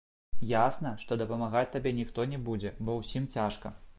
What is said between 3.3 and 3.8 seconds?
цяжка.